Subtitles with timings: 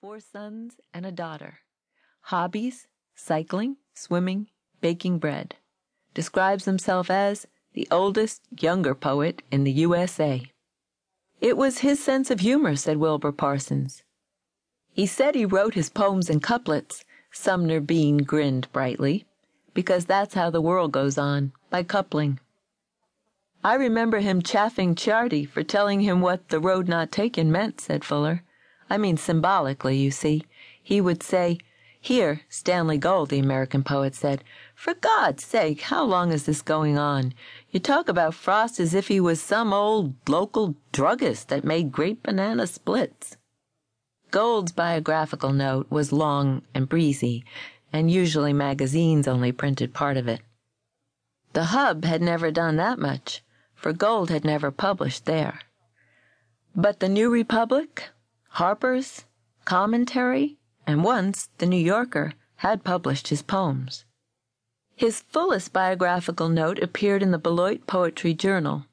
[0.00, 1.58] four sons, and a daughter.
[2.22, 4.48] Hobbies cycling, swimming,
[4.80, 5.56] baking bread.
[6.14, 10.42] Describes himself as the oldest younger poet in the USA.
[11.42, 14.02] It was his sense of humor, said Wilbur Parsons.
[14.90, 17.04] He said he wrote his poems in couplets.
[17.30, 19.26] Sumner Bean grinned brightly.
[19.74, 22.40] Because that's how the world goes on, by coupling.
[23.62, 28.02] I remember him chaffing Ciardi for telling him what the road not taken meant, said
[28.02, 28.44] Fuller.
[28.90, 30.42] I mean symbolically, you see.
[30.82, 31.58] He would say,
[32.00, 34.42] Here, Stanley Gold, the American poet, said,
[34.74, 37.32] For God's sake, how long is this going on?
[37.70, 42.22] You talk about Frost as if he was some old local druggist that made great
[42.24, 43.36] banana splits.
[44.32, 47.44] Gold's biographical note was long and breezy,
[47.92, 50.40] and usually magazines only printed part of it.
[51.52, 53.42] The Hub had never done that much,
[53.74, 55.60] for Gold had never published there.
[56.76, 58.10] But the New Republic,
[58.54, 59.24] Harper's,
[59.64, 64.04] Commentary, and once the New Yorker had published his poems.
[64.96, 68.86] His fullest biographical note appeared in the Beloit Poetry Journal.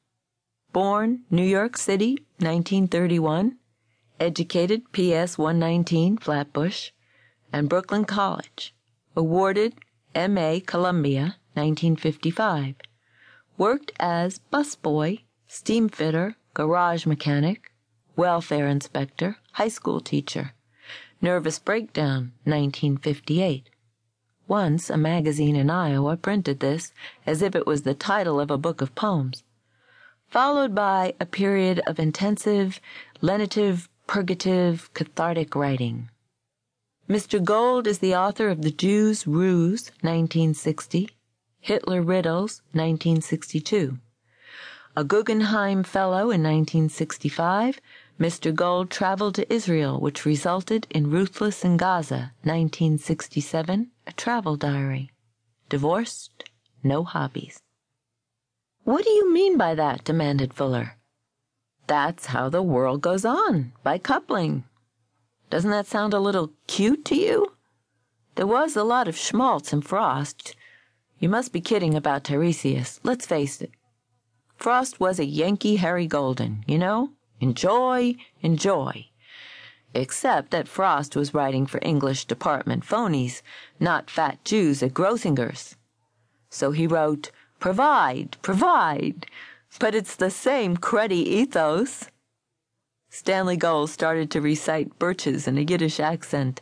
[0.72, 3.58] Born New York City, 1931.
[4.20, 6.92] Educated PS 119, Flatbush,
[7.52, 8.76] and Brooklyn College.
[9.16, 9.74] Awarded
[10.14, 10.60] M.A.
[10.60, 12.76] Columbia, 1955.
[13.58, 17.72] Worked as busboy, steamfitter, garage mechanic,
[18.18, 20.54] welfare inspector, high school teacher.
[21.22, 23.70] Nervous breakdown, 1958.
[24.48, 26.92] Once a magazine in Iowa printed this
[27.28, 29.44] as if it was the title of a book of poems,
[30.30, 32.82] followed by a period of intensive,
[33.22, 36.10] lenitive, purgative, cathartic writing.
[37.08, 37.44] Mr.
[37.44, 41.10] Gold is the author of The Jew's Ruse, 1960,
[41.60, 44.00] Hitler Riddles, 1962.
[44.96, 47.80] A Guggenheim Fellow in 1965,
[48.20, 48.54] Mr.
[48.54, 55.12] Gold traveled to Israel, which resulted in Ruthless in Gaza, 1967, a travel diary.
[55.70, 56.50] Divorced,
[56.84, 57.62] no hobbies.
[58.84, 60.04] What do you mean by that?
[60.04, 60.98] demanded Fuller.
[61.86, 64.64] That's how the world goes on, by coupling.
[65.52, 67.54] Doesn't that sound a little cute to you?
[68.36, 70.56] There was a lot of schmaltz in Frost.
[71.20, 73.00] You must be kidding about Tiresias.
[73.04, 73.72] Let's face it.
[74.56, 77.12] Frost was a Yankee Harry Golden, you know?
[77.40, 79.08] Enjoy, enjoy.
[79.94, 83.42] Except that Frost was writing for English department phonies,
[83.80, 85.76] not fat Jews at Grossinger's.
[86.50, 89.28] So he wrote, Provide, provide.
[89.80, 92.10] But it's the same cruddy ethos.
[93.10, 96.62] Stanley Gold started to recite Birches in a Yiddish accent.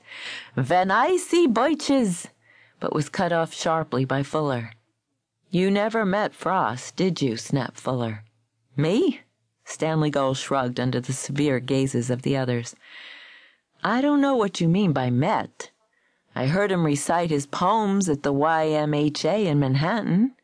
[0.54, 2.28] When I see Birches,
[2.80, 4.72] but was cut off sharply by Fuller.
[5.50, 7.38] You never met Frost, did you?
[7.38, 8.24] snapped Fuller.
[8.76, 9.22] Me?
[9.66, 12.76] Stanley Gold shrugged under the severe gazes of the others.
[13.84, 15.72] I don't know what you mean by met.
[16.36, 20.36] I heard him recite his poems at the YMHA in Manhattan.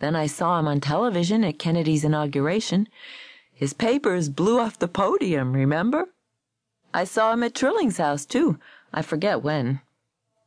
[0.00, 2.88] Then I saw him on television at Kennedy's inauguration.
[3.52, 6.10] His papers blew off the podium, remember?
[6.92, 8.58] I saw him at Trilling's house, too.
[8.92, 9.80] I forget when.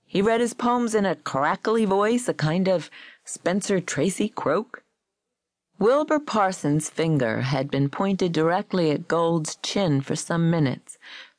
[0.05, 2.89] He read his poems in a crackly voice, a kind of
[3.23, 4.83] Spencer Tracy croak.
[5.79, 10.97] Wilbur Parsons' finger had been pointed directly at Gold's chin for some minutes.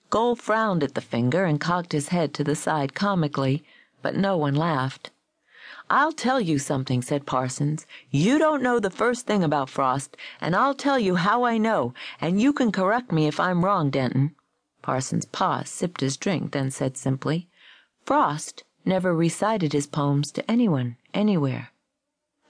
[0.09, 3.63] Gold frowned at the finger and cocked his head to the side comically,
[4.01, 5.11] but no one laughed.
[5.91, 7.85] I'll tell you something, said Parsons.
[8.11, 11.93] You don't know the first thing about Frost, and I'll tell you how I know,
[12.19, 14.35] and you can correct me if I'm wrong, Denton.
[14.81, 17.51] Parsons paused, sipped his drink, then said simply,
[18.07, 21.73] Frost never recited his poems to anyone, anywhere.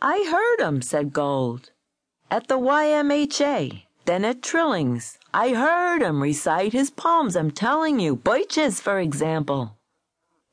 [0.00, 1.72] I heard him, said Gold
[2.30, 5.18] at the YMHA, then at Trilling's.
[5.34, 9.76] I heard him recite his poems, I'm telling you, Birches, for example.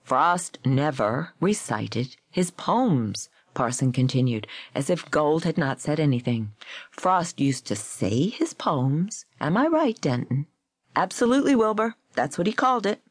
[0.04, 6.54] Frost never recited his poems, Parson continued, as if Gold had not said anything.
[6.92, 9.26] Frost used to say his poems.
[9.42, 10.48] Am I right, Denton?
[10.96, 11.96] Absolutely, Wilbur.
[12.14, 13.02] That's what he called it.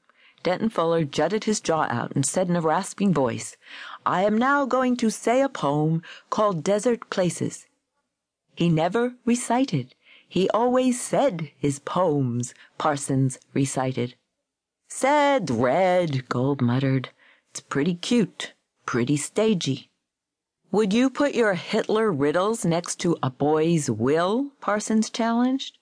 [0.43, 3.57] Denton Fuller jutted his jaw out and said in a rasping voice,
[4.05, 7.67] I am now going to say a poem called Desert Places.
[8.57, 9.95] He never recited.
[10.27, 14.17] He always said his poems, Parsons recited.
[14.89, 17.11] Said, read, Gold muttered.
[17.51, 18.55] It's pretty cute,
[18.87, 19.91] pretty stagey.
[20.73, 24.53] Would you put your Hitler riddles next to a boy's will?
[24.61, 25.79] Parsons challenged.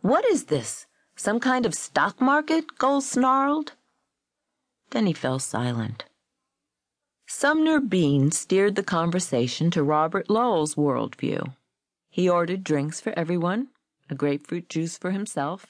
[0.00, 0.86] What is this?
[1.14, 2.78] Some kind of stock market?
[2.78, 3.72] Gold snarled.
[4.90, 6.04] Then he fell silent.
[7.26, 11.54] Sumner Bean steered the conversation to Robert Lowell's worldview.
[12.10, 13.68] He ordered drinks for everyone,
[14.10, 15.66] a grapefruit juice for himself,